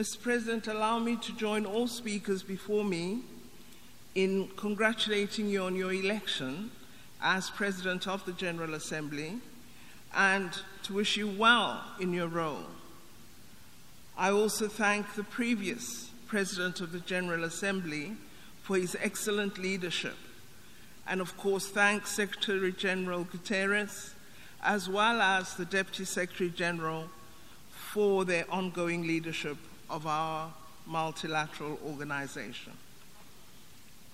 Mr. 0.00 0.22
President, 0.22 0.66
allow 0.66 0.98
me 0.98 1.14
to 1.14 1.30
join 1.36 1.66
all 1.66 1.86
speakers 1.86 2.42
before 2.42 2.82
me 2.84 3.18
in 4.14 4.48
congratulating 4.56 5.46
you 5.46 5.62
on 5.62 5.76
your 5.76 5.92
election 5.92 6.70
as 7.20 7.50
President 7.50 8.08
of 8.08 8.24
the 8.24 8.32
General 8.32 8.72
Assembly 8.72 9.38
and 10.16 10.50
to 10.82 10.94
wish 10.94 11.18
you 11.18 11.28
well 11.28 11.84
in 12.00 12.14
your 12.14 12.28
role. 12.28 12.64
I 14.16 14.30
also 14.30 14.68
thank 14.68 15.16
the 15.16 15.22
previous 15.22 16.10
President 16.26 16.80
of 16.80 16.92
the 16.92 17.00
General 17.00 17.44
Assembly 17.44 18.16
for 18.62 18.78
his 18.78 18.96
excellent 19.02 19.58
leadership, 19.58 20.16
and 21.06 21.20
of 21.20 21.36
course, 21.36 21.68
thank 21.68 22.06
Secretary 22.06 22.72
General 22.72 23.26
Guterres 23.26 24.14
as 24.62 24.88
well 24.88 25.20
as 25.20 25.56
the 25.56 25.66
Deputy 25.66 26.06
Secretary 26.06 26.48
General 26.48 27.10
for 27.70 28.24
their 28.24 28.50
ongoing 28.50 29.02
leadership 29.02 29.58
of 29.90 30.06
our 30.06 30.52
multilateral 30.86 31.78
organization. 31.84 32.72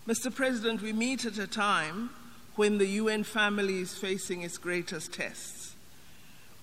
Mr. 0.06 0.34
President, 0.34 0.82
we 0.82 0.92
meet 0.92 1.24
at 1.24 1.38
a 1.38 1.46
time 1.46 2.10
when 2.54 2.78
the 2.78 2.86
UN 2.86 3.24
family 3.24 3.80
is 3.80 3.94
facing 3.94 4.42
its 4.42 4.56
greatest 4.56 5.12
tests. 5.12 5.74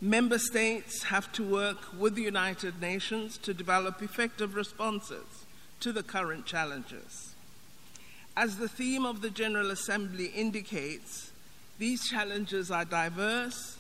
Member 0.02 0.40
states 0.40 1.04
have 1.04 1.32
to 1.34 1.44
work 1.44 1.78
with 1.98 2.16
the 2.16 2.23
United 2.23 2.82
Nations 2.82 3.38
to 3.38 3.54
develop 3.54 4.02
effective 4.02 4.56
responses 4.56 5.45
to 5.80 5.92
the 5.92 6.04
current 6.04 6.45
challenges. 6.45 7.36
As 8.36 8.58
the 8.58 8.68
theme 8.68 9.06
of 9.06 9.22
the 9.22 9.30
General 9.30 9.72
Assembly 9.72 10.26
indicates, 10.26 11.32
these 11.78 12.09
challenges 12.09 12.72
are 12.72 12.86
diverse, 12.86 13.78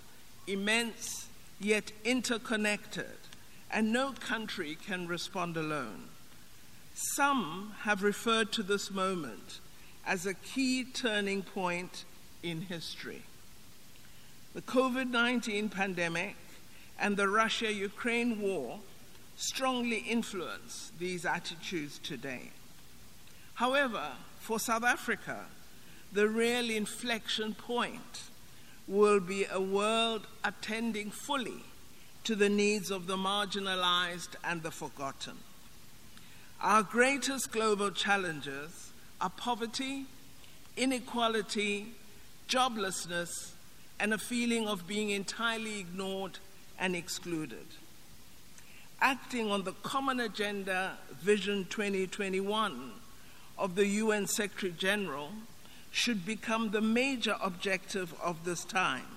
immense, 0.47 1.27
yet 1.59 1.91
interconnected, 2.03 3.17
and 3.73 3.91
no 3.91 4.11
country 4.11 4.77
can 4.85 5.07
respond 5.07 5.57
alone. 5.57 6.03
Some 6.93 7.73
have 7.81 8.03
referred 8.03 8.51
to 8.53 8.63
this 8.63 8.91
moment 8.91 9.59
as 10.05 10.25
a 10.25 10.35
key 10.35 10.83
turning 10.83 11.41
point 11.41 12.05
in 12.43 12.61
history. 12.61 13.23
The 14.53 14.61
COVID 14.61 15.09
19 15.09 15.69
pandemic 15.69 16.35
and 16.99 17.17
the 17.17 17.27
Russia 17.27 17.73
Ukraine 17.73 18.39
war 18.39 18.79
strongly 19.35 19.97
influence 19.97 20.91
these 20.99 21.25
attitudes 21.25 21.97
today. 21.97 22.51
However, 23.55 24.11
for 24.39 24.59
South 24.59 24.83
Africa, 24.83 25.45
the 26.11 26.27
real 26.27 26.69
inflection 26.69 27.55
point 27.55 28.29
will 28.87 29.19
be 29.19 29.45
a 29.51 29.59
world 29.59 30.27
attending 30.43 31.09
fully 31.09 31.63
to 32.23 32.35
the 32.35 32.49
needs 32.49 32.89
of 32.89 33.07
the 33.07 33.17
marginalized 33.17 34.35
and 34.43 34.63
the 34.63 34.71
forgotten. 34.71 35.37
Our 36.61 36.83
greatest 36.83 37.51
global 37.51 37.91
challenges 37.91 38.91
are 39.19 39.29
poverty, 39.29 40.05
inequality, 40.77 41.87
joblessness, 42.47 43.51
and 43.99 44.13
a 44.13 44.17
feeling 44.17 44.67
of 44.67 44.87
being 44.87 45.09
entirely 45.09 45.79
ignored 45.79 46.39
and 46.79 46.95
excluded. 46.95 47.65
Acting 49.01 49.51
on 49.51 49.63
the 49.63 49.73
Common 49.83 50.19
Agenda 50.21 50.97
Vision 51.21 51.65
2021 51.69 52.91
of 53.57 53.75
the 53.75 53.85
UN 53.85 54.27
Secretary 54.27 54.73
General 54.77 55.29
should 55.91 56.25
become 56.25 56.71
the 56.71 56.81
major 56.81 57.35
objective 57.41 58.13
of 58.21 58.45
this 58.45 58.63
time 58.63 59.12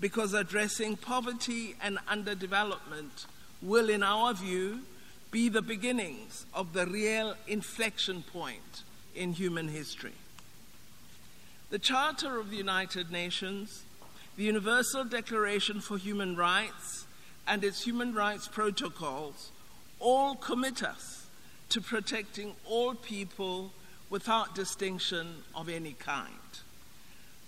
because 0.00 0.34
addressing 0.34 0.96
poverty 0.96 1.74
and 1.82 1.98
underdevelopment 2.08 3.26
will, 3.62 3.88
in 3.88 4.02
our 4.02 4.34
view, 4.34 4.80
be 5.30 5.48
the 5.48 5.62
beginnings 5.62 6.46
of 6.54 6.72
the 6.72 6.86
real 6.86 7.34
inflection 7.46 8.22
point 8.22 8.82
in 9.14 9.32
human 9.32 9.68
history. 9.68 10.12
The 11.70 11.78
Charter 11.78 12.38
of 12.38 12.50
the 12.50 12.56
United 12.56 13.10
Nations, 13.10 13.82
the 14.36 14.44
Universal 14.44 15.06
Declaration 15.06 15.80
for 15.80 15.98
Human 15.98 16.36
Rights, 16.36 17.06
and 17.46 17.64
its 17.64 17.84
human 17.84 18.14
rights 18.14 18.48
protocols 18.48 19.50
all 19.98 20.34
commit 20.34 20.82
us 20.82 21.26
to 21.70 21.80
protecting 21.80 22.54
all 22.64 22.94
people 22.94 23.72
without 24.10 24.54
distinction 24.54 25.42
of 25.54 25.68
any 25.68 25.92
kind. 25.92 26.32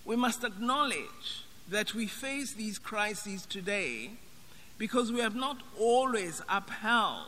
We 0.05 0.17
must 0.17 0.43
acknowledge 0.43 1.45
that 1.71 1.95
we 1.95 2.07
face 2.07 2.55
these 2.55 2.79
crises 2.79 3.45
today 3.47 4.11
because 4.79 5.13
we 5.13 5.21
have 5.21 5.35
not 5.35 5.59
always 5.79 6.41
upheld 6.49 7.27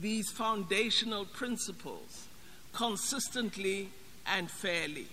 these 0.00 0.30
foundational 0.30 1.24
principles 1.24 2.28
consistently 2.72 3.88
and 4.26 4.50
fairly. 4.50 5.08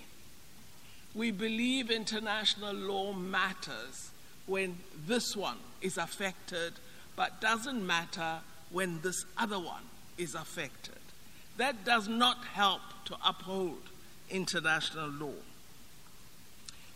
We 1.16 1.32
believe 1.32 1.90
international 1.90 2.74
law 2.74 3.14
matters 3.14 4.12
when 4.46 4.78
this 5.08 5.36
one 5.36 5.58
is 5.82 5.98
affected, 5.98 6.74
but 7.16 7.42
doesn't 7.42 7.86
matter 7.86 8.40
when 8.72 9.02
this 9.02 9.26
other 9.38 9.60
one 9.60 9.84
is 10.18 10.36
affected. 10.36 10.94
That 11.58 11.86
does 11.86 12.08
not 12.08 12.46
help 12.54 12.82
to 13.06 13.18
uphold 13.26 13.82
international 14.30 15.10
law. 15.10 15.34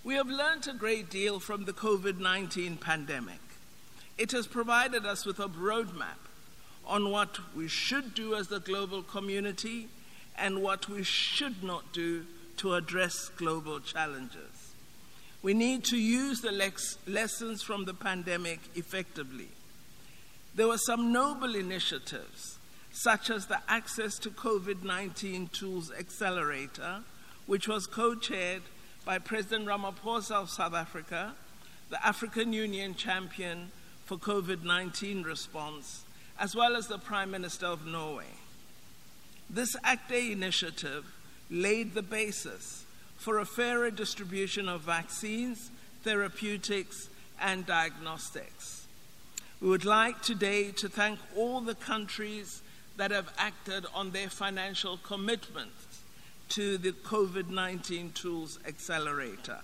We 0.04 0.16
have 0.16 0.28
learned 0.28 0.68
a 0.68 0.74
great 0.74 1.10
deal 1.10 1.40
from 1.40 1.64
the 1.64 1.72
COVID 1.72 2.20
19 2.20 2.76
pandemic. 2.76 3.40
It 4.18 4.32
has 4.32 4.48
provided 4.48 5.06
us 5.06 5.26
with 5.26 5.40
a 5.40 5.48
roadmap 5.48 6.20
on 6.86 7.10
what 7.10 7.40
we 7.56 7.70
should 7.70 8.14
do 8.14 8.36
as 8.36 8.50
the 8.50 8.60
global 8.60 9.02
community 9.02 9.88
and 10.38 10.62
what 10.62 10.90
we 10.90 11.04
should 11.04 11.64
not 11.64 11.94
do 11.94 12.26
to 12.58 12.74
address 12.74 13.30
global 13.38 13.80
challenges. 13.80 14.74
We 15.42 15.54
need 15.54 15.86
to 15.86 15.98
use 15.98 16.42
the 16.42 16.52
lex- 16.52 16.98
lessons 17.08 17.64
from 17.64 17.86
the 17.86 17.94
pandemic 17.94 18.60
effectively. 18.76 19.48
There 20.54 20.68
were 20.68 20.78
some 20.78 21.14
noble 21.14 21.56
initiatives, 21.56 22.60
such 22.92 23.30
as 23.30 23.46
the 23.46 23.62
Access 23.70 24.20
to 24.20 24.30
COVID 24.30 24.84
19 24.84 25.48
Tools 25.48 25.94
Accelerator, 25.98 27.04
which 27.46 27.70
was 27.70 27.88
co 27.88 28.16
chaired 28.16 28.64
by 29.06 29.20
President 29.20 29.68
Ramaphosa 29.68 30.36
of 30.36 30.50
South 30.50 30.74
Africa, 30.74 31.34
the 31.90 32.06
African 32.06 32.54
Union 32.54 32.96
champion 32.96 33.72
for 34.06 34.18
COVID 34.18 34.64
19 34.64 35.24
response, 35.24 36.04
as 36.40 36.56
well 36.56 36.76
as 36.76 36.88
the 36.88 36.98
Prime 36.98 37.32
Minister 37.32 37.66
of 37.66 37.86
Norway. 37.86 38.38
This 39.50 39.76
Act 39.84 40.12
A 40.12 40.32
initiative 40.32 41.06
laid 41.50 41.94
the 41.94 42.02
basis 42.02 42.86
for 43.18 43.40
a 43.40 43.46
fairer 43.46 43.92
distribution 43.92 44.70
of 44.70 44.82
vaccines, 44.82 45.70
therapeutics, 46.04 47.10
and 47.42 47.66
diagnostics. 47.66 48.88
We 49.62 49.70
would 49.70 49.86
like 49.86 50.22
today 50.22 50.72
to 50.72 50.90
thank 50.90 51.20
all 51.36 51.62
the 51.62 51.76
countries 51.76 52.62
that 52.98 53.12
have 53.12 53.32
acted 53.38 53.86
on 53.94 54.12
their 54.12 54.30
financial 54.30 54.98
commitments 54.98 55.93
to 56.54 56.78
the 56.78 56.92
COVID 56.92 57.50
19 57.50 58.12
Tools 58.12 58.60
Accelerator. 58.68 59.62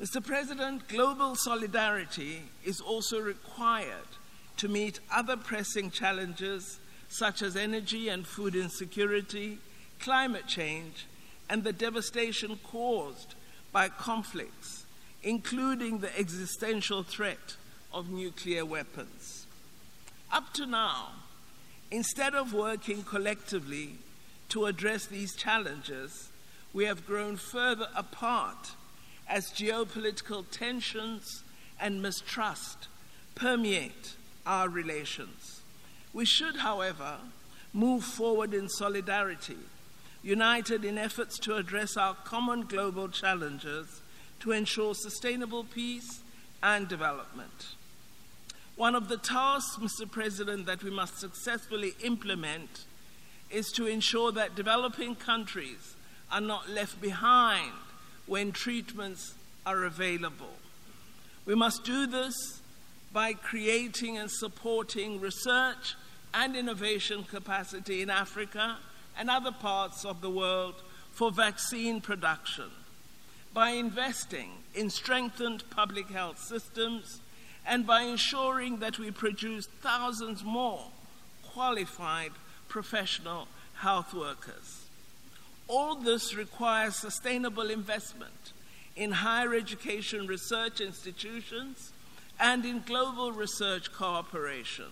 Mr. 0.00 0.24
President, 0.24 0.88
global 0.88 1.36
solidarity 1.36 2.42
is 2.64 2.80
also 2.80 3.20
required 3.20 4.16
to 4.56 4.66
meet 4.66 4.98
other 5.12 5.36
pressing 5.36 5.92
challenges 5.92 6.80
such 7.08 7.40
as 7.40 7.54
energy 7.54 8.08
and 8.08 8.26
food 8.26 8.56
insecurity, 8.56 9.58
climate 10.00 10.48
change, 10.48 11.06
and 11.48 11.62
the 11.62 11.72
devastation 11.72 12.58
caused 12.64 13.36
by 13.70 13.88
conflicts, 13.88 14.86
including 15.22 15.98
the 15.98 16.18
existential 16.18 17.04
threat 17.04 17.54
of 17.94 18.10
nuclear 18.10 18.64
weapons. 18.64 19.46
Up 20.32 20.52
to 20.54 20.66
now, 20.66 21.10
instead 21.92 22.34
of 22.34 22.52
working 22.52 23.04
collectively 23.04 23.98
to 24.50 24.66
address 24.66 25.06
these 25.06 25.34
challenges, 25.34 26.28
we 26.72 26.84
have 26.84 27.06
grown 27.06 27.36
further 27.36 27.88
apart 27.94 28.72
as 29.28 29.50
geopolitical 29.50 30.44
tensions 30.50 31.42
and 31.80 32.02
mistrust 32.02 32.88
permeate 33.34 34.14
our 34.46 34.68
relations. 34.68 35.60
We 36.12 36.24
should, 36.24 36.56
however, 36.56 37.18
move 37.72 38.02
forward 38.02 38.54
in 38.54 38.68
solidarity, 38.68 39.58
united 40.22 40.84
in 40.84 40.98
efforts 40.98 41.38
to 41.40 41.56
address 41.56 41.96
our 41.96 42.14
common 42.24 42.62
global 42.62 43.08
challenges 43.08 44.00
to 44.40 44.52
ensure 44.52 44.94
sustainable 44.94 45.64
peace 45.64 46.20
and 46.62 46.88
development. 46.88 47.74
One 48.76 48.94
of 48.94 49.08
the 49.08 49.16
tasks, 49.16 49.76
Mr. 49.76 50.10
President, 50.10 50.66
that 50.66 50.82
we 50.82 50.90
must 50.90 51.18
successfully 51.18 51.94
implement 52.02 52.84
is 53.50 53.70
to 53.72 53.86
ensure 53.86 54.32
that 54.32 54.54
developing 54.54 55.14
countries 55.14 55.96
are 56.30 56.40
not 56.40 56.68
left 56.68 57.00
behind 57.00 57.72
when 58.26 58.52
treatments 58.52 59.34
are 59.64 59.84
available. 59.84 60.54
We 61.46 61.54
must 61.54 61.84
do 61.84 62.06
this 62.06 62.60
by 63.12 63.32
creating 63.32 64.18
and 64.18 64.30
supporting 64.30 65.20
research, 65.20 65.94
and 66.34 66.56
innovation 66.56 67.24
capacity 67.24 68.02
in 68.02 68.10
Africa 68.10 68.78
and 69.18 69.30
other 69.30 69.52
parts 69.52 70.04
of 70.04 70.20
the 70.20 70.30
world 70.30 70.74
for 71.12 71.30
vaccine 71.30 72.00
production 72.00 72.70
by 73.54 73.70
investing 73.70 74.50
in 74.74 74.90
strengthened 74.90 75.64
public 75.70 76.08
health 76.10 76.38
systems 76.38 77.20
and 77.66 77.86
by 77.86 78.02
ensuring 78.02 78.78
that 78.78 78.98
we 78.98 79.10
produce 79.10 79.66
thousands 79.82 80.44
more 80.44 80.84
qualified 81.42 82.32
professional 82.68 83.48
health 83.76 84.14
workers. 84.14 84.86
All 85.66 85.96
this 85.96 86.34
requires 86.34 86.96
sustainable 86.96 87.70
investment 87.70 88.52
in 88.96 89.12
higher 89.12 89.54
education 89.54 90.26
research 90.26 90.80
institutions 90.80 91.92
and 92.40 92.64
in 92.64 92.82
global 92.86 93.32
research 93.32 93.92
cooperation. 93.92 94.86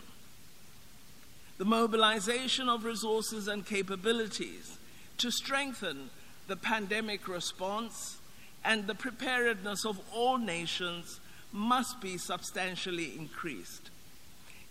The 1.58 1.64
mobilization 1.64 2.68
of 2.68 2.84
resources 2.84 3.48
and 3.48 3.64
capabilities 3.64 4.78
to 5.18 5.30
strengthen 5.30 6.10
the 6.46 6.56
pandemic 6.56 7.26
response 7.26 8.18
and 8.64 8.86
the 8.86 8.94
preparedness 8.94 9.86
of 9.86 10.00
all 10.12 10.38
nations 10.38 11.20
must 11.52 12.00
be 12.00 12.18
substantially 12.18 13.16
increased. 13.16 13.90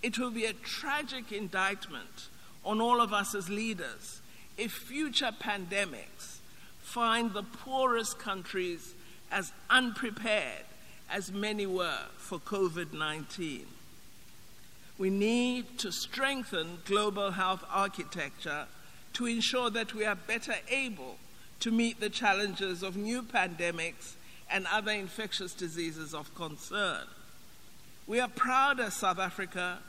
It 0.04 0.20
will 0.20 0.32
be 0.32 0.46
a 0.46 0.54
tragic 0.54 1.32
indictment 1.32 2.28
on 2.66 2.82
all 2.82 3.00
of 3.00 3.14
us 3.14 3.36
as 3.36 3.48
leaders 3.50 4.22
if 4.58 4.72
future 4.72 5.32
pandemics 5.40 6.38
find 6.82 7.34
the 7.34 7.44
poorest 7.44 8.18
countries 8.20 8.94
as 9.32 9.52
unprepared 9.70 10.66
as 11.10 11.32
many 11.32 11.66
were 11.66 12.06
for 12.18 12.40
COVID 12.40 12.94
19. 12.94 13.66
We 14.98 15.10
need 15.10 15.78
to 15.80 15.92
strengthen 15.92 16.80
global 16.86 17.32
health 17.32 17.64
architecture 17.70 18.66
to 19.14 19.26
ensure 19.26 19.70
that 19.70 19.94
we 19.94 20.06
are 20.06 20.16
better 20.16 20.56
able 20.70 21.18
to 21.60 21.72
meet 21.72 22.00
the 22.00 22.10
challenges 22.10 22.82
of 22.82 22.96
new 22.96 23.22
pandemics 23.22 24.14
and 24.50 24.66
other 24.72 24.92
infectious 24.92 25.54
diseases 25.54 26.14
of 26.14 26.34
concern. 26.36 27.04
We 28.08 28.20
are 28.20 28.30
proud 28.30 28.80
as 28.80 28.94
South 28.94 29.20
Africa 29.20 29.80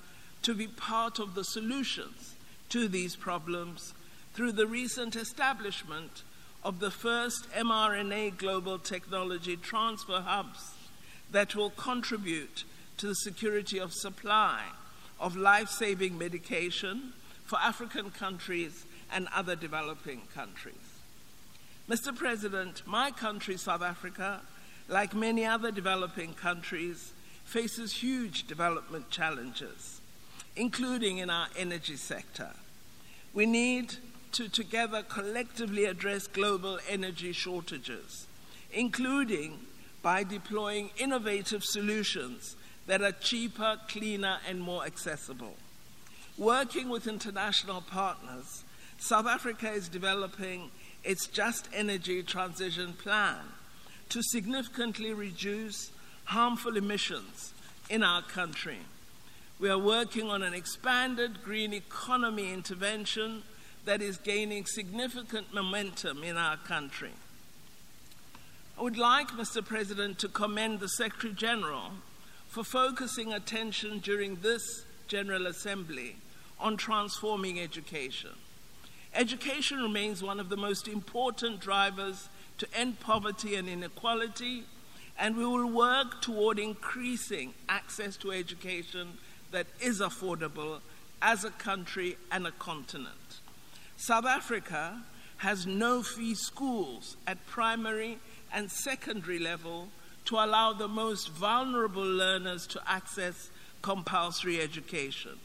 to 0.42 0.54
be 0.54 0.66
part 0.66 1.18
of 1.18 1.34
the 1.34 1.44
solutions 1.44 2.35
to 2.70 2.88
these 2.88 3.16
problems 3.16 3.94
through 4.34 4.52
the 4.52 4.66
recent 4.66 5.16
establishment 5.16 6.22
of 6.62 6.80
the 6.80 6.90
first 6.90 7.50
mRNA 7.52 8.36
global 8.36 8.78
technology 8.78 9.56
transfer 9.56 10.20
hubs 10.20 10.74
that 11.30 11.54
will 11.54 11.70
contribute 11.70 12.64
to 12.96 13.06
the 13.06 13.14
security 13.14 13.78
of 13.78 13.92
supply 13.92 14.62
of 15.20 15.36
life 15.36 15.68
saving 15.68 16.18
medication 16.18 17.12
for 17.44 17.58
African 17.60 18.10
countries 18.10 18.84
and 19.12 19.28
other 19.34 19.56
developing 19.56 20.22
countries. 20.34 20.74
Mr. 21.88 22.14
President, 22.14 22.82
my 22.86 23.10
country, 23.10 23.56
South 23.56 23.82
Africa, 23.82 24.40
like 24.88 25.14
many 25.14 25.44
other 25.44 25.70
developing 25.70 26.34
countries, 26.34 27.12
faces 27.44 27.92
huge 27.92 28.46
development 28.48 29.08
challenges, 29.10 30.00
including 30.56 31.18
in 31.18 31.30
our 31.30 31.48
energy 31.56 31.96
sector. 31.96 32.50
We 33.34 33.46
need 33.46 33.94
to 34.32 34.48
together 34.48 35.02
collectively 35.02 35.84
address 35.84 36.26
global 36.26 36.78
energy 36.88 37.32
shortages, 37.32 38.26
including 38.72 39.58
by 40.02 40.24
deploying 40.24 40.90
innovative 40.98 41.64
solutions 41.64 42.56
that 42.86 43.02
are 43.02 43.12
cheaper, 43.12 43.78
cleaner, 43.88 44.38
and 44.48 44.60
more 44.60 44.84
accessible. 44.84 45.54
Working 46.38 46.88
with 46.88 47.06
international 47.06 47.80
partners, 47.80 48.64
South 48.98 49.26
Africa 49.26 49.70
is 49.70 49.88
developing 49.88 50.70
its 51.02 51.26
Just 51.26 51.68
Energy 51.72 52.22
Transition 52.22 52.92
Plan 52.92 53.38
to 54.08 54.22
significantly 54.22 55.12
reduce 55.12 55.90
harmful 56.24 56.76
emissions 56.76 57.52
in 57.88 58.02
our 58.02 58.22
country. 58.22 58.78
We 59.58 59.70
are 59.70 59.78
working 59.78 60.28
on 60.28 60.42
an 60.42 60.52
expanded 60.52 61.42
green 61.42 61.72
economy 61.72 62.52
intervention 62.52 63.42
that 63.86 64.02
is 64.02 64.18
gaining 64.18 64.66
significant 64.66 65.54
momentum 65.54 66.22
in 66.22 66.36
our 66.36 66.58
country. 66.58 67.12
I 68.78 68.82
would 68.82 68.98
like, 68.98 69.28
Mr. 69.28 69.64
President, 69.64 70.18
to 70.18 70.28
commend 70.28 70.80
the 70.80 70.88
Secretary 70.90 71.32
General 71.32 71.92
for 72.48 72.64
focusing 72.64 73.32
attention 73.32 74.00
during 74.00 74.36
this 74.36 74.84
General 75.08 75.46
Assembly 75.46 76.16
on 76.60 76.76
transforming 76.76 77.58
education. 77.58 78.32
Education 79.14 79.78
remains 79.78 80.22
one 80.22 80.38
of 80.38 80.50
the 80.50 80.58
most 80.58 80.86
important 80.86 81.60
drivers 81.60 82.28
to 82.58 82.68
end 82.74 83.00
poverty 83.00 83.54
and 83.54 83.70
inequality, 83.70 84.64
and 85.18 85.34
we 85.34 85.46
will 85.46 85.70
work 85.70 86.20
toward 86.20 86.58
increasing 86.58 87.54
access 87.70 88.18
to 88.18 88.32
education 88.32 89.16
that 89.56 89.66
is 89.80 90.00
affordable 90.00 90.80
as 91.22 91.42
a 91.42 91.50
country 91.50 92.18
and 92.30 92.46
a 92.46 92.50
continent. 92.50 93.40
South 93.96 94.26
Africa 94.26 95.02
has 95.38 95.66
no 95.66 96.02
fee 96.02 96.34
schools 96.34 97.16
at 97.26 97.46
primary 97.46 98.18
and 98.52 98.70
secondary 98.70 99.38
level 99.38 99.88
to 100.26 100.34
allow 100.34 100.74
the 100.74 100.88
most 100.88 101.30
vulnerable 101.30 102.04
learners 102.04 102.66
to 102.66 102.82
access 102.86 103.48
compulsory 103.80 104.60
education. 104.60 105.38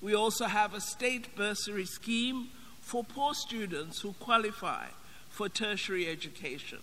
We 0.00 0.14
also 0.14 0.46
have 0.46 0.72
a 0.72 0.80
state 0.80 1.36
bursary 1.36 1.84
scheme 1.84 2.48
for 2.80 3.04
poor 3.04 3.34
students 3.34 4.00
who 4.00 4.14
qualify 4.14 4.86
for 5.28 5.50
tertiary 5.50 6.08
education. 6.08 6.78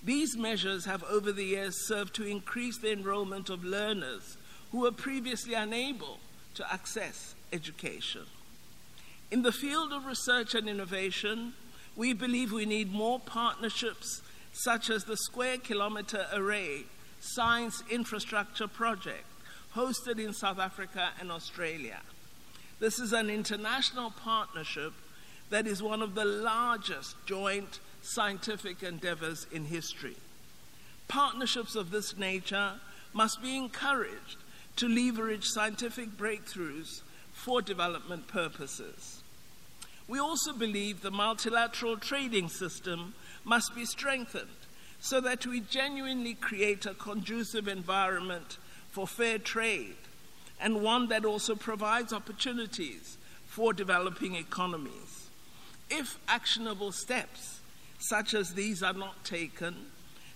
These 0.00 0.36
measures 0.36 0.84
have 0.84 1.02
over 1.02 1.32
the 1.32 1.44
years 1.44 1.88
served 1.88 2.14
to 2.14 2.24
increase 2.24 2.78
the 2.78 2.92
enrollment 2.92 3.50
of 3.50 3.64
learners 3.64 4.36
who 4.72 4.80
were 4.80 4.92
previously 4.92 5.54
unable 5.54 6.18
to 6.54 6.72
access 6.72 7.34
education. 7.52 8.22
In 9.30 9.42
the 9.42 9.52
field 9.52 9.92
of 9.92 10.06
research 10.06 10.54
and 10.54 10.68
innovation, 10.68 11.52
we 11.94 12.12
believe 12.14 12.52
we 12.52 12.66
need 12.66 12.92
more 12.92 13.20
partnerships 13.20 14.22
such 14.52 14.90
as 14.90 15.04
the 15.04 15.16
Square 15.16 15.58
Kilometre 15.58 16.26
Array 16.32 16.84
Science 17.20 17.82
Infrastructure 17.90 18.66
Project, 18.66 19.24
hosted 19.74 20.18
in 20.18 20.32
South 20.32 20.58
Africa 20.58 21.10
and 21.20 21.30
Australia. 21.30 22.00
This 22.80 22.98
is 22.98 23.12
an 23.12 23.30
international 23.30 24.10
partnership 24.10 24.92
that 25.50 25.66
is 25.66 25.82
one 25.82 26.02
of 26.02 26.14
the 26.14 26.24
largest 26.24 27.14
joint 27.26 27.78
scientific 28.02 28.82
endeavors 28.82 29.46
in 29.52 29.66
history. 29.66 30.16
Partnerships 31.08 31.76
of 31.76 31.90
this 31.90 32.16
nature 32.16 32.72
must 33.12 33.40
be 33.42 33.56
encouraged 33.56 34.36
to 34.76 34.88
leverage 34.88 35.44
scientific 35.44 36.16
breakthroughs 36.16 37.02
for 37.32 37.62
development 37.62 38.28
purposes. 38.28 39.22
We 40.08 40.18
also 40.18 40.52
believe 40.52 41.00
the 41.00 41.10
multilateral 41.10 41.96
trading 41.96 42.48
system 42.48 43.14
must 43.44 43.74
be 43.74 43.84
strengthened 43.84 44.48
so 45.00 45.20
that 45.20 45.46
we 45.46 45.60
genuinely 45.60 46.34
create 46.34 46.86
a 46.86 46.94
conducive 46.94 47.66
environment 47.68 48.58
for 48.90 49.06
fair 49.06 49.38
trade 49.38 49.96
and 50.60 50.82
one 50.82 51.08
that 51.08 51.24
also 51.24 51.56
provides 51.56 52.12
opportunities 52.12 53.18
for 53.46 53.72
developing 53.72 54.36
economies. 54.36 55.28
If 55.90 56.18
actionable 56.28 56.92
steps 56.92 57.60
such 57.98 58.34
as 58.34 58.54
these 58.54 58.82
are 58.82 58.92
not 58.92 59.24
taken, 59.24 59.74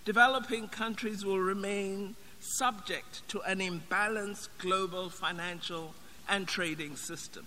developing 0.05 0.69
countries 0.69 1.25
will 1.25 1.39
remain 1.39 2.17
subject 2.47 3.27
to 3.29 3.41
an 3.43 3.59
imbalanced 3.59 4.49
global 4.59 5.11
financial 5.11 5.95
and 6.29 6.47
trading 6.47 6.97
system. 6.97 7.47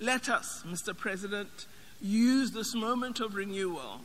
Let 0.00 0.28
us, 0.28 0.64
Mr. 0.66 0.96
President, 0.96 1.66
use 2.00 2.50
this 2.50 2.74
moment 2.74 3.20
of 3.20 3.34
renewal 3.34 4.00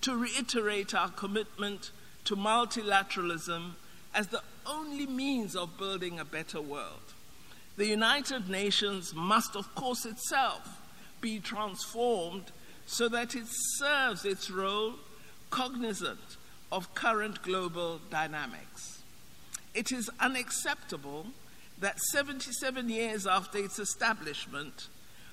to 0.00 0.16
reiterate 0.16 0.94
our 0.94 1.10
commitment 1.10 1.90
to 2.24 2.36
multilateralism 2.36 3.72
as 4.14 4.28
the 4.28 4.42
only 4.66 5.06
means 5.06 5.54
of 5.54 5.76
building 5.76 6.18
a 6.18 6.24
better 6.24 6.60
world. 6.60 7.12
The 7.76 7.86
United 7.86 8.48
Nations 8.48 9.14
must, 9.14 9.56
of 9.56 9.74
course, 9.74 10.06
itself 10.06 10.80
be 11.20 11.40
transformed 11.40 12.52
so 12.86 13.08
that 13.08 13.34
it 13.34 13.46
serves 13.48 14.24
its 14.24 14.50
role 14.50 14.94
cognizant 15.50 16.36
of 16.74 16.92
current 16.92 17.40
global 17.42 18.00
dynamics. 18.10 19.04
It 19.74 19.92
is 19.92 20.10
unacceptable 20.18 21.26
that 21.78 22.00
77 22.00 22.88
years 22.88 23.28
after 23.28 23.58
its 23.58 23.78
establishment, 23.78 24.88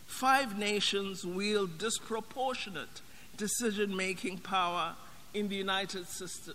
five 0.05 0.59
nations 0.59 1.25
wield 1.25 1.79
disproportionate 1.79 3.01
decision 3.37 3.97
making 3.97 4.37
power 4.37 4.93
in 5.33 5.47
the 5.49 5.55
United 5.55 6.05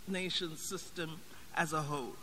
Nations 0.07 0.69
system 0.69 1.19
as 1.57 1.73
a 1.73 1.83
whole. 1.83 2.15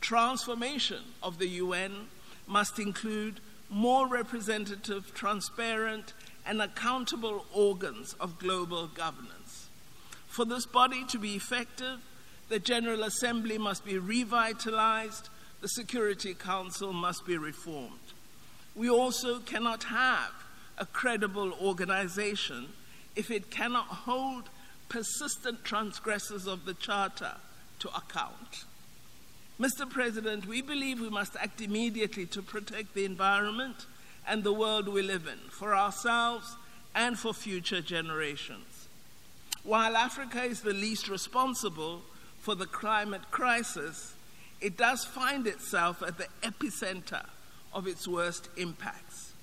Transformation 0.00 1.02
of 1.20 1.38
the 1.38 1.48
UN 1.48 2.06
must 2.46 2.78
include 2.78 3.40
more 3.70 4.06
representative, 4.06 5.12
transparent, 5.14 6.12
and 6.46 6.62
accountable 6.62 7.44
organs 7.52 8.14
of 8.20 8.38
global 8.38 8.86
governance. 8.86 9.37
For 10.28 10.44
this 10.44 10.66
body 10.66 11.04
to 11.06 11.18
be 11.18 11.34
effective, 11.34 12.00
the 12.48 12.58
General 12.58 13.02
Assembly 13.02 13.58
must 13.58 13.84
be 13.84 13.98
revitalized, 13.98 15.28
the 15.60 15.68
Security 15.68 16.34
Council 16.34 16.92
must 16.92 17.26
be 17.26 17.36
reformed. 17.36 17.98
We 18.76 18.88
also 18.88 19.40
cannot 19.40 19.84
have 19.84 20.30
a 20.78 20.86
credible 20.86 21.52
organization 21.54 22.68
if 23.16 23.30
it 23.30 23.50
cannot 23.50 23.86
hold 23.86 24.48
persistent 24.88 25.64
transgressors 25.64 26.46
of 26.46 26.64
the 26.64 26.74
Charter 26.74 27.34
to 27.80 27.88
account. 27.88 28.64
Mr. 29.60 29.90
President, 29.90 30.46
we 30.46 30.62
believe 30.62 31.00
we 31.00 31.10
must 31.10 31.34
act 31.36 31.60
immediately 31.60 32.26
to 32.26 32.40
protect 32.40 32.94
the 32.94 33.04
environment 33.04 33.86
and 34.26 34.44
the 34.44 34.52
world 34.52 34.86
we 34.86 35.02
live 35.02 35.26
in 35.26 35.38
for 35.50 35.74
ourselves 35.74 36.56
and 36.94 37.18
for 37.18 37.34
future 37.34 37.80
generations. 37.80 38.77
While 39.68 39.98
Africa 39.98 40.44
is 40.44 40.62
the 40.62 40.72
least 40.72 41.10
responsible 41.10 42.00
for 42.38 42.54
the 42.54 42.64
climate 42.64 43.30
crisis, 43.30 44.14
it 44.62 44.78
does 44.78 45.04
find 45.04 45.46
itself 45.46 46.02
at 46.02 46.16
the 46.16 46.28
epicenter 46.42 47.26
of 47.74 47.86
its 47.86 48.08
worst 48.08 48.48
impacts. 48.56 49.34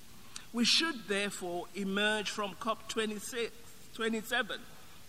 We 0.52 0.64
should 0.64 1.06
therefore 1.06 1.66
emerge 1.76 2.28
from 2.28 2.56
COP26, 2.56 3.50
27 3.94 4.58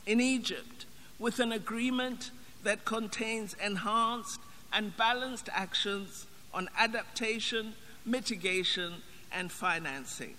in 0.05 0.21
Egypt 0.21 0.85
with 1.17 1.39
an 1.39 1.51
agreement 1.51 2.29
that 2.61 2.85
contains 2.85 3.55
enhanced 3.55 4.39
and 4.71 4.95
balanced 4.97 5.49
actions 5.51 6.27
on 6.53 6.69
adaptation, 6.77 7.73
mitigation, 8.05 9.01
and 9.31 9.51
financing. 9.51 10.35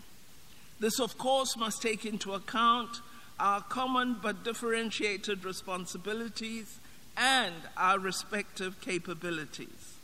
This, 0.78 1.00
of 1.00 1.18
course, 1.18 1.56
must 1.56 1.82
take 1.82 2.06
into 2.06 2.32
account 2.32 3.00
our 3.40 3.60
common 3.60 4.16
but 4.20 4.44
differentiated 4.44 5.44
responsibilities 5.44 6.78
and 7.16 7.54
our 7.76 7.98
respective 7.98 8.80
capabilities. 8.80 9.96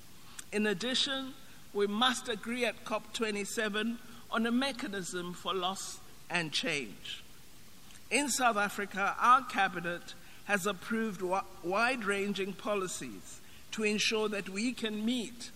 In 0.52 0.66
addition, 0.66 1.34
we 1.72 1.86
must 1.86 2.28
agree 2.28 2.64
at 2.64 2.84
COP27 2.84 3.96
on 4.30 4.46
a 4.46 4.52
mechanism 4.52 5.32
for 5.32 5.54
loss 5.54 5.98
and 6.30 6.52
change. 6.52 7.22
In 8.10 8.28
South 8.28 8.56
Africa, 8.56 9.16
our 9.20 9.42
cabinet 9.42 10.14
has 10.44 10.66
approved 10.66 11.22
wide 11.62 12.04
ranging 12.04 12.52
policies 12.52 13.40
to 13.72 13.82
ensure 13.82 14.28
that 14.28 14.48
we 14.48 14.72
can 14.72 15.04
meet 15.04 15.50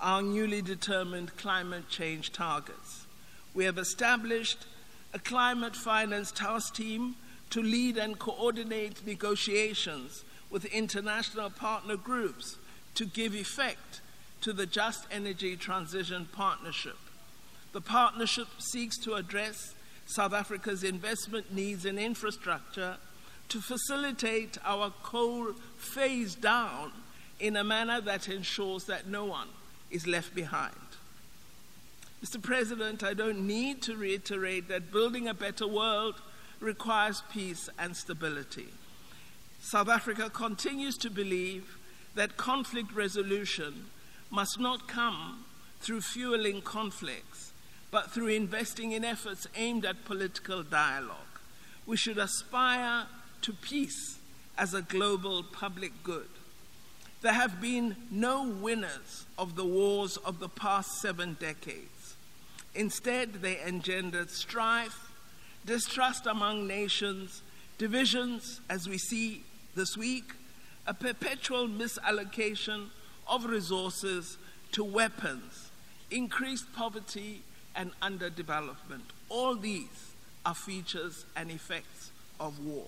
our 0.00 0.20
newly 0.20 0.60
determined 0.60 1.36
climate 1.36 1.88
change 1.88 2.32
targets. 2.32 3.06
We 3.54 3.64
have 3.64 3.78
established 3.78 4.66
a 5.14 5.18
climate 5.18 5.76
finance 5.76 6.32
task 6.32 6.74
team 6.74 7.14
to 7.52 7.62
lead 7.62 7.98
and 7.98 8.18
coordinate 8.18 9.06
negotiations 9.06 10.24
with 10.50 10.64
international 10.64 11.50
partner 11.50 11.96
groups 11.96 12.56
to 12.94 13.04
give 13.04 13.34
effect 13.34 14.00
to 14.40 14.54
the 14.54 14.64
Just 14.64 15.06
Energy 15.10 15.54
Transition 15.56 16.26
Partnership. 16.32 16.96
The 17.72 17.82
partnership 17.82 18.48
seeks 18.58 18.96
to 18.98 19.14
address 19.14 19.74
South 20.06 20.32
Africa's 20.32 20.82
investment 20.82 21.52
needs 21.52 21.84
in 21.84 21.98
infrastructure 21.98 22.96
to 23.50 23.60
facilitate 23.60 24.56
our 24.64 24.90
coal 25.02 25.52
phase 25.76 26.34
down 26.34 26.90
in 27.38 27.54
a 27.54 27.64
manner 27.64 28.00
that 28.00 28.30
ensures 28.30 28.84
that 28.84 29.08
no 29.08 29.26
one 29.26 29.48
is 29.90 30.06
left 30.06 30.34
behind. 30.34 30.72
Mr. 32.24 32.42
President, 32.42 33.02
I 33.02 33.12
don't 33.12 33.46
need 33.46 33.82
to 33.82 33.96
reiterate 33.96 34.68
that 34.68 34.90
building 34.90 35.28
a 35.28 35.34
better 35.34 35.66
world 35.66 36.14
requires 36.62 37.22
peace 37.32 37.68
and 37.78 37.96
stability. 37.96 38.68
South 39.60 39.88
Africa 39.88 40.30
continues 40.30 40.96
to 40.98 41.10
believe 41.10 41.76
that 42.14 42.36
conflict 42.36 42.92
resolution 42.92 43.86
must 44.30 44.58
not 44.58 44.88
come 44.88 45.44
through 45.80 46.00
fueling 46.00 46.62
conflicts, 46.62 47.52
but 47.90 48.10
through 48.10 48.28
investing 48.28 48.92
in 48.92 49.04
efforts 49.04 49.46
aimed 49.56 49.84
at 49.84 50.04
political 50.04 50.62
dialogue. 50.62 51.16
We 51.86 51.96
should 51.96 52.18
aspire 52.18 53.06
to 53.42 53.52
peace 53.52 54.18
as 54.56 54.74
a 54.74 54.82
global 54.82 55.42
public 55.42 55.92
good. 56.02 56.28
There 57.22 57.32
have 57.32 57.60
been 57.60 57.96
no 58.10 58.42
winners 58.48 59.26
of 59.38 59.56
the 59.56 59.64
wars 59.64 60.16
of 60.18 60.40
the 60.40 60.48
past 60.48 61.00
seven 61.00 61.36
decades. 61.38 62.16
Instead, 62.74 63.34
they 63.34 63.60
engendered 63.60 64.30
strife, 64.30 65.11
distrust 65.64 66.26
among 66.26 66.66
nations, 66.66 67.42
divisions, 67.78 68.60
as 68.68 68.88
we 68.88 68.98
see 68.98 69.42
this 69.74 69.96
week, 69.96 70.32
a 70.86 70.94
perpetual 70.94 71.68
misallocation 71.68 72.88
of 73.26 73.44
resources 73.44 74.38
to 74.72 74.82
weapons, 74.82 75.70
increased 76.10 76.72
poverty, 76.72 77.42
and 77.74 77.92
underdevelopment. 78.00 79.04
All 79.28 79.54
these 79.54 80.12
are 80.44 80.54
features 80.54 81.24
and 81.36 81.50
effects 81.50 82.10
of 82.40 82.58
war. 82.64 82.86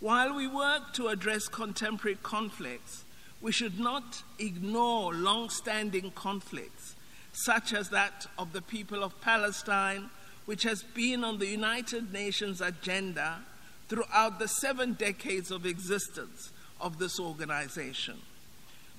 While 0.00 0.34
we 0.34 0.46
work 0.48 0.94
to 0.94 1.08
address 1.08 1.46
contemporary 1.46 2.18
conflicts, 2.22 3.04
we 3.42 3.52
should 3.52 3.78
not 3.78 4.22
ignore 4.38 5.12
long 5.12 5.50
standing 5.50 6.10
conflicts, 6.12 6.96
such 7.32 7.72
as 7.72 7.90
that 7.90 8.26
of 8.38 8.52
the 8.52 8.62
people 8.62 9.04
of 9.04 9.20
Palestine, 9.20 10.10
which 10.46 10.62
has 10.62 10.82
been 10.82 11.24
on 11.24 11.38
the 11.38 11.46
United 11.46 12.12
Nations 12.12 12.60
agenda 12.60 13.40
throughout 13.88 14.38
the 14.38 14.48
seven 14.48 14.94
decades 14.94 15.50
of 15.50 15.66
existence 15.66 16.52
of 16.80 16.98
this 16.98 17.18
organization. 17.18 18.18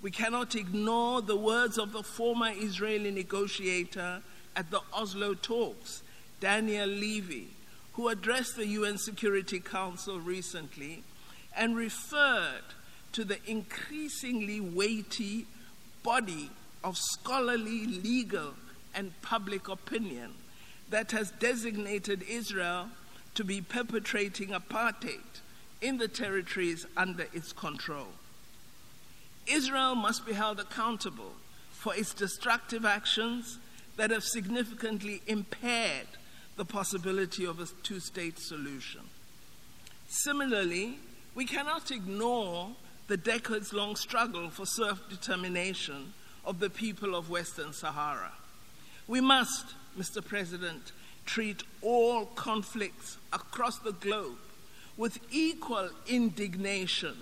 We 0.02 0.12
cannot 0.12 0.56
ignore 0.56 1.22
the 1.22 1.38
words 1.38 1.78
of 1.78 1.94
the 1.94 2.04
former 2.04 2.52
Israeli 2.54 3.12
negotiator 3.12 4.22
at 4.56 4.72
the 4.72 4.82
Oslo 4.94 5.34
talks, 5.34 6.02
Daniel 6.40 6.88
Levy, 6.88 7.50
who 7.94 8.08
addressed 8.08 8.56
the 8.56 8.68
UN 8.68 8.98
Security 8.98 9.60
Council 9.60 10.20
recently 10.20 11.04
and 11.56 11.76
referred 11.76 12.64
to 13.12 13.24
the 13.24 13.38
increasingly 13.46 14.60
weighty 14.60 15.46
body 16.04 16.50
of 16.84 16.98
scholarly, 16.98 17.86
legal, 17.86 18.54
and 18.96 19.20
public 19.22 19.68
opinion 19.68 20.34
that 20.92 21.12
has 21.12 21.32
designated 21.32 22.24
Israel 22.30 22.90
to 23.34 23.44
be 23.44 23.62
perpetrating 23.62 24.50
apartheid 24.50 25.40
in 25.82 25.98
the 25.98 26.08
territories 26.08 26.86
under 26.96 27.26
its 27.34 27.54
control. 27.54 28.08
Israel 29.48 29.96
must 29.96 30.26
be 30.26 30.34
held 30.34 30.60
accountable 30.60 31.34
for 31.72 31.96
its 31.96 32.14
destructive 32.14 32.86
actions 32.86 33.58
that 33.98 34.12
have 34.12 34.24
significantly 34.24 35.22
impaired 35.26 36.08
the 36.58 36.66
possibility 36.66 37.46
of 37.46 37.60
a 37.60 37.66
two 37.84 38.00
state 38.00 38.38
solution. 38.38 39.02
Similarly, 40.08 41.00
we 41.34 41.46
cannot 41.46 41.90
ignore 41.90 42.72
the 43.08 43.18
decades 43.18 43.74
long 43.74 43.96
struggle 43.96 44.50
for 44.50 44.66
self 44.66 45.10
determination 45.10 46.14
of 46.46 46.60
the 46.60 46.70
people 46.70 47.16
of 47.16 47.30
Western 47.30 47.74
Sahara. 47.74 48.34
We 49.12 49.20
must, 49.20 49.66
Mr. 50.00 50.26
President, 50.26 50.94
treat 51.26 51.64
all 51.82 52.28
conflicts 52.28 53.18
across 53.34 53.78
the 53.78 53.92
globe 53.92 54.38
with 54.96 55.20
equal 55.30 55.90
indignation, 56.08 57.18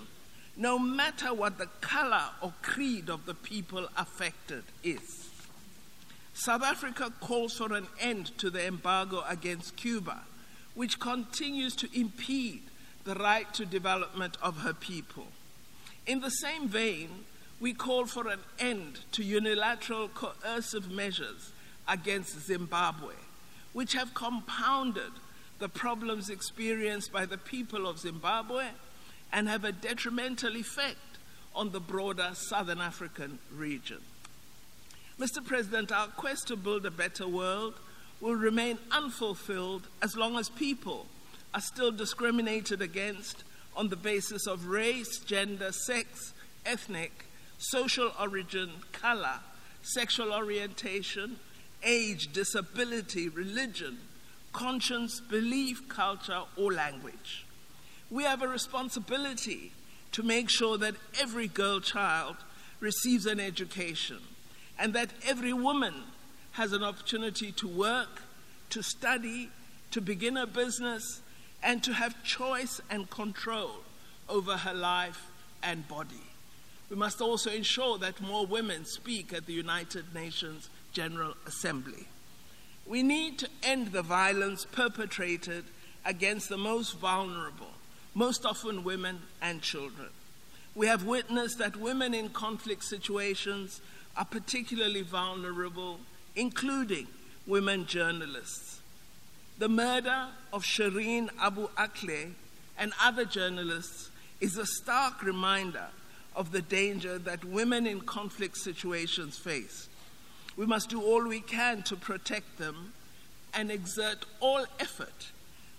no 0.55 0.77
matter 0.77 1.33
what 1.33 1.57
the 1.57 1.65
color 1.81 2.25
or 2.43 2.53
creed 2.61 3.09
of 3.09 3.25
the 3.25 3.33
people 3.33 3.87
affected 3.97 4.65
is. 4.83 5.31
South 6.35 6.61
Africa 6.61 7.11
calls 7.21 7.57
for 7.57 7.73
an 7.73 7.87
end 7.99 8.37
to 8.37 8.51
the 8.51 8.67
embargo 8.67 9.23
against 9.27 9.75
Cuba, 9.75 10.19
which 10.75 10.99
continues 10.99 11.75
to 11.77 11.89
impede 11.99 12.61
the 13.03 13.15
right 13.15 13.51
to 13.55 13.65
development 13.65 14.37
of 14.43 14.57
her 14.57 14.75
people. 14.75 15.25
In 16.05 16.19
the 16.19 16.29
same 16.29 16.67
vein, 16.67 17.25
we 17.59 17.73
call 17.73 18.05
for 18.05 18.27
an 18.27 18.41
end 18.59 18.99
to 19.13 19.23
unilateral 19.23 20.07
coercive 20.09 20.91
measures 20.91 21.51
against 21.89 22.45
Zimbabwe, 22.45 23.15
which 23.73 23.93
have 23.93 24.13
compounded 24.13 25.11
the 25.59 25.69
problems 25.69 26.29
experienced 26.29 27.11
by 27.11 27.25
the 27.25 27.37
people 27.37 27.87
of 27.87 27.99
Zimbabwe 27.99 28.67
and 29.31 29.49
have 29.49 29.63
a 29.63 29.71
detrimental 29.71 30.55
effect 30.55 30.97
on 31.53 31.71
the 31.71 31.79
broader 31.79 32.29
Southern 32.33 32.79
African 32.79 33.39
region. 33.53 33.99
Mr. 35.19 35.45
President, 35.45 35.91
our 35.91 36.07
quest 36.07 36.47
to 36.47 36.55
build 36.55 36.85
a 36.85 36.91
better 36.91 37.27
world 37.27 37.73
will 38.21 38.35
remain 38.35 38.77
unfulfilled 38.91 39.87
as 40.01 40.15
long 40.15 40.37
as 40.37 40.49
people 40.49 41.07
are 41.53 41.61
still 41.61 41.91
discriminated 41.91 42.81
against 42.81 43.43
on 43.75 43.89
the 43.89 43.95
basis 43.95 44.47
of 44.47 44.67
race, 44.67 45.19
gender, 45.19 45.71
sex, 45.71 46.33
ethnic, 46.65 47.25
social 47.57 48.11
origin, 48.19 48.69
color, 48.91 49.39
sexual 49.81 50.33
orientation, 50.33 51.37
age, 51.83 52.31
disability, 52.33 53.29
religion, 53.29 53.99
conscience, 54.53 55.21
belief, 55.21 55.87
culture, 55.87 56.43
or 56.55 56.73
language. 56.73 57.45
We 58.09 58.23
have 58.23 58.41
a 58.41 58.47
responsibility 58.47 59.71
to 60.13 60.23
make 60.23 60.49
sure 60.49 60.77
that 60.77 60.95
every 61.19 61.47
girl 61.47 61.79
child 61.79 62.37
receives 62.79 63.25
an 63.25 63.39
education 63.39 64.19
and 64.77 64.93
that 64.93 65.11
every 65.27 65.53
woman 65.53 65.93
has 66.53 66.73
an 66.73 66.83
opportunity 66.83 67.51
to 67.51 67.67
work, 67.67 68.23
to 68.71 68.81
study, 68.81 69.49
to 69.91 70.01
begin 70.01 70.37
a 70.37 70.47
business, 70.47 71.21
and 71.61 71.83
to 71.83 71.93
have 71.93 72.23
choice 72.23 72.81
and 72.89 73.09
control 73.09 73.71
over 74.27 74.57
her 74.57 74.73
life 74.73 75.27
and 75.61 75.87
body. 75.87 76.23
We 76.89 76.95
must 76.95 77.21
also 77.21 77.51
ensure 77.51 77.97
that 77.99 78.21
more 78.21 78.45
women 78.45 78.85
speak 78.85 79.33
at 79.33 79.45
the 79.45 79.53
United 79.53 80.13
Nations 80.13 80.69
General 80.91 81.35
Assembly. 81.45 82.07
We 82.85 83.03
need 83.03 83.39
to 83.39 83.49
end 83.63 83.91
the 83.91 84.01
violence 84.01 84.65
perpetrated 84.65 85.65
against 86.05 86.49
the 86.49 86.57
most 86.57 86.97
vulnerable, 86.97 87.71
most 88.15 88.45
often 88.45 88.83
women 88.83 89.19
and 89.41 89.61
children. 89.61 90.09
We 90.75 90.87
have 90.87 91.03
witnessed 91.03 91.59
that 91.59 91.75
women 91.75 92.13
in 92.13 92.29
conflict 92.29 92.83
situations 92.83 93.81
are 94.15 94.25
particularly 94.25 95.01
vulnerable, 95.01 95.99
including 96.35 97.07
women 97.45 97.85
journalists. 97.85 98.79
The 99.57 99.69
murder 99.69 100.27
of 100.53 100.63
Shireen 100.63 101.29
Abu 101.39 101.67
Akleh 101.69 102.31
and 102.77 102.93
other 103.01 103.25
journalists 103.25 104.09
is 104.39 104.57
a 104.57 104.65
stark 104.65 105.21
reminder 105.21 105.87
of 106.35 106.51
the 106.51 106.61
danger 106.61 107.17
that 107.19 107.43
women 107.43 107.85
in 107.85 108.01
conflict 108.01 108.57
situations 108.57 109.37
face. 109.37 109.89
We 110.59 110.65
must 110.65 110.89
do 110.89 111.01
all 111.01 111.25
we 111.25 111.39
can 111.39 111.83
to 111.83 111.95
protect 111.95 112.57
them 112.57 112.91
and 113.53 113.71
exert 113.71 114.25
all 114.41 114.65
effort 114.77 115.29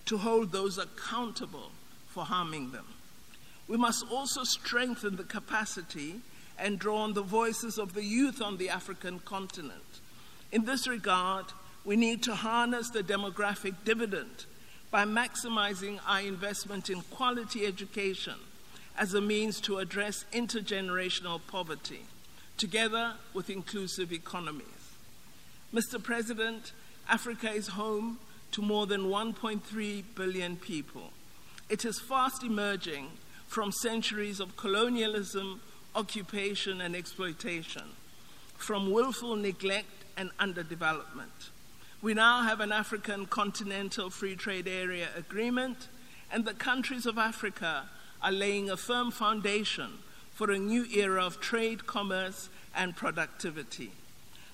to 0.07 0.17
hold 0.17 0.53
those 0.53 0.79
accountable 0.79 1.73
for 2.09 2.25
harming 2.25 2.71
them. 2.71 2.87
We 3.69 3.77
must 3.77 4.07
also 4.11 4.43
strengthen 4.43 5.17
the 5.17 5.25
capacity 5.25 6.23
and 6.59 6.79
draw 6.79 7.03
on 7.03 7.13
the 7.13 7.21
voices 7.21 7.77
of 7.77 7.93
the 7.93 8.03
youth 8.03 8.41
on 8.41 8.57
the 8.57 8.71
African 8.71 9.19
continent. 9.19 10.01
In 10.51 10.65
this 10.65 10.89
regard, 10.89 11.45
we 11.85 11.97
need 11.97 12.23
to 12.23 12.35
harness 12.35 12.89
the 12.89 13.03
demographic 13.03 13.75
dividend 13.85 14.47
by 14.91 15.05
maximizing 15.05 16.01
our 16.07 16.23
investment 16.23 16.89
in 16.89 17.03
quality 17.03 17.67
education 17.67 18.37
as 18.97 19.13
a 19.13 19.21
means 19.21 19.61
to 19.61 19.77
address 19.77 20.25
intergenerational 20.33 21.39
poverty 21.49 22.07
together 22.61 23.15
with 23.33 23.49
inclusive 23.49 24.13
economies. 24.13 24.67
Mr. 25.73 26.01
President, 26.01 26.73
Africa 27.09 27.51
is 27.51 27.69
home 27.69 28.19
to 28.53 28.61
more 28.61 28.87
than 28.87 29.05
1.3 29.05 30.05
billion 30.15 30.57
people. 30.57 31.11
It 31.71 31.87
is 31.87 31.99
fast 31.99 32.45
emerging 32.45 33.07
from 33.47 33.73
centuries 33.73 34.41
of 34.41 34.59
colonialism, 34.59 35.63
occupation, 35.95 36.83
and 36.83 36.95
exploitation, 36.95 37.97
from 38.59 38.93
willful 38.93 39.37
neglect 39.37 40.05
and 40.19 40.31
underdevelopment. 40.39 41.49
We 42.03 42.13
now 42.13 42.43
have 42.43 42.61
an 42.61 42.73
African 42.73 43.25
Continental 43.25 44.11
Free 44.11 44.37
Trade 44.37 44.69
Area 44.69 45.09
agreement, 45.17 45.89
and 46.31 46.45
the 46.45 46.53
countries 46.53 47.07
of 47.07 47.17
Africa 47.17 47.85
are 48.23 48.33
laying 48.33 48.69
a 48.69 48.77
firm 48.77 49.11
foundation 49.11 49.93
for 50.41 50.51
a 50.51 50.59
new 50.59 50.87
era 50.87 51.23
of 51.23 51.39
trade, 51.39 51.87
commerce, 51.87 52.49
and 52.75 52.97
productivity. 52.97 53.91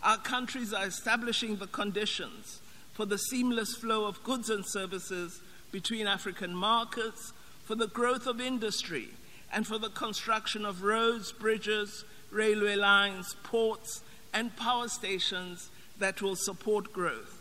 Our 0.03 0.17
countries 0.17 0.73
are 0.73 0.85
establishing 0.85 1.59
the 1.59 1.69
conditions 1.69 2.61
for 2.93 3.07
the 3.07 3.19
seamless 3.19 3.77
flow 3.77 4.05
of 4.05 4.25
goods 4.25 4.51
and 4.51 4.65
services 4.67 5.41
between 5.71 6.09
African 6.09 6.57
markets, 6.57 7.33
for 7.63 7.77
the 7.77 7.87
growth 7.87 8.27
of 8.27 8.41
industry, 8.41 9.11
and 9.53 9.65
for 9.65 9.79
the 9.79 9.91
construction 9.91 10.65
of 10.65 10.83
roads, 10.83 11.31
bridges, 11.31 12.05
railway 12.33 12.75
lines, 12.75 13.37
ports, 13.45 14.03
and 14.35 14.57
power 14.57 14.89
stations 14.89 15.71
that 16.01 16.21
will 16.21 16.35
support 16.35 16.93
growth. 16.93 17.41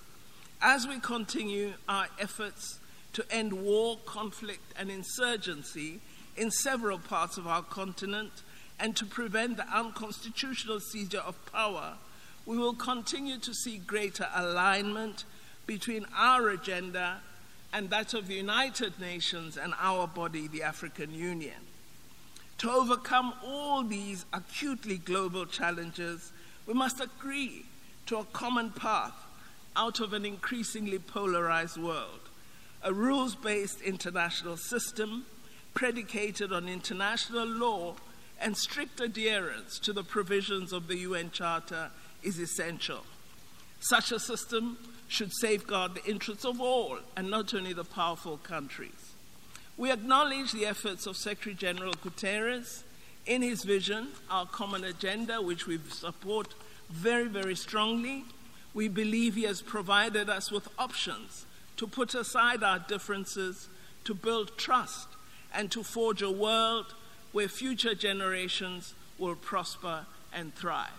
As 0.62 0.88
we 0.88 0.99
continue 0.99 1.73
our 1.89 2.10
efforts 2.19 2.77
to 3.13 3.25
end 3.31 3.53
war, 3.53 3.97
conflict, 4.05 4.71
and 4.77 4.91
insurgency 4.91 5.99
in 6.37 6.51
several 6.51 6.99
parts 6.99 7.37
of 7.37 7.47
our 7.47 7.63
continent, 7.63 8.31
and 8.79 8.95
to 8.95 9.05
prevent 9.05 9.57
the 9.57 9.67
unconstitutional 9.67 10.79
seizure 10.79 11.19
of 11.19 11.35
power, 11.51 11.93
we 12.45 12.57
will 12.57 12.73
continue 12.73 13.37
to 13.37 13.53
see 13.53 13.77
greater 13.77 14.27
alignment 14.35 15.23
between 15.65 16.05
our 16.15 16.49
agenda 16.49 17.17
and 17.73 17.89
that 17.89 18.13
of 18.13 18.27
the 18.27 18.35
United 18.35 18.99
Nations 18.99 19.57
and 19.57 19.73
our 19.79 20.07
body, 20.07 20.47
the 20.47 20.63
African 20.63 21.13
Union. 21.13 21.59
To 22.59 22.71
overcome 22.71 23.33
all 23.43 23.83
these 23.83 24.25
acutely 24.31 24.97
global 24.97 25.45
challenges, 25.45 26.31
we 26.65 26.73
must 26.73 27.01
agree 27.01 27.65
to 28.05 28.17
a 28.17 28.25
common 28.25 28.69
path 28.71 29.13
out 29.75 29.99
of 29.99 30.13
an 30.13 30.25
increasingly 30.25 30.99
polarized 30.99 31.77
world, 31.77 32.29
a 32.83 32.93
rules 32.93 33.35
based 33.35 33.81
international 33.81 34.55
system 34.55 35.25
predicated 35.75 36.51
on 36.51 36.67
international 36.67 37.45
law 37.45 37.93
and 38.41 38.57
strict 38.57 38.99
adherence 38.99 39.77
to 39.79 39.93
the 39.93 40.03
provisions 40.03 40.73
of 40.73 40.88
the 40.88 40.97
UN 40.99 41.29
Charter 41.29 41.91
is 42.23 42.39
essential. 42.39 43.03
Such 43.79 44.11
a 44.11 44.19
system 44.19 44.77
should 45.07 45.31
safeguard 45.33 45.93
the 45.93 46.05
interests 46.05 46.45
of 46.45 46.59
all 46.59 46.97
and 47.15 47.29
not 47.29 47.53
only 47.53 47.73
the 47.73 47.83
powerful 47.83 48.38
countries. 48.38 49.13
We 49.77 49.91
acknowledge 49.91 50.53
the 50.53 50.65
efforts 50.65 51.05
of 51.05 51.17
Secretary 51.17 51.53
General 51.53 51.93
Guterres 51.93 52.83
in 53.25 53.41
his 53.41 53.63
vision, 53.63 54.07
our 54.29 54.45
common 54.45 54.83
agenda, 54.83 55.41
which 55.41 55.67
we 55.67 55.79
support 55.89 56.55
very, 56.89 57.27
very 57.27 57.55
strongly. 57.55 58.23
We 58.73 58.88
believe 58.88 59.35
he 59.35 59.43
has 59.43 59.61
provided 59.61 60.29
us 60.29 60.51
with 60.51 60.69
options 60.79 61.45
to 61.77 61.88
put 61.88 62.15
aside 62.15 62.63
our 62.63 62.79
differences, 62.79 63.67
to 64.05 64.13
build 64.13 64.57
trust, 64.57 65.09
and 65.55 65.71
to 65.71 65.83
forge 65.83 66.21
a 66.21 66.31
world 66.31 66.93
where 67.31 67.47
future 67.47 67.95
generations 67.95 68.93
will 69.17 69.35
prosper 69.35 70.05
and 70.33 70.53
thrive. 70.55 70.89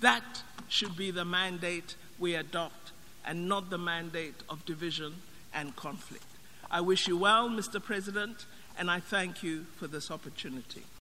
That 0.00 0.42
should 0.68 0.96
be 0.96 1.10
the 1.10 1.24
mandate 1.24 1.96
we 2.18 2.34
adopt 2.34 2.92
and 3.24 3.48
not 3.48 3.70
the 3.70 3.78
mandate 3.78 4.34
of 4.48 4.64
division 4.64 5.14
and 5.52 5.74
conflict. 5.76 6.24
I 6.70 6.80
wish 6.80 7.08
you 7.08 7.16
well, 7.16 7.48
Mr. 7.48 7.82
President, 7.82 8.46
and 8.78 8.90
I 8.90 9.00
thank 9.00 9.42
you 9.42 9.66
for 9.76 9.86
this 9.86 10.10
opportunity. 10.10 10.82